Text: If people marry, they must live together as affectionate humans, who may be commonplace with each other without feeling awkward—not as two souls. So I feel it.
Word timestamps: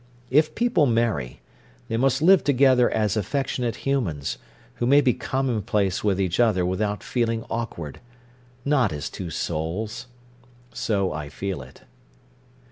If 0.31 0.55
people 0.55 0.87
marry, 0.87 1.41
they 1.87 1.95
must 1.95 2.23
live 2.23 2.43
together 2.43 2.89
as 2.89 3.15
affectionate 3.15 3.75
humans, 3.85 4.39
who 4.77 4.87
may 4.87 4.99
be 4.99 5.13
commonplace 5.13 6.03
with 6.03 6.19
each 6.19 6.39
other 6.39 6.65
without 6.65 7.03
feeling 7.03 7.45
awkward—not 7.51 8.91
as 8.91 9.11
two 9.11 9.29
souls. 9.29 10.07
So 10.73 11.13
I 11.13 11.29
feel 11.29 11.61
it. 11.61 11.83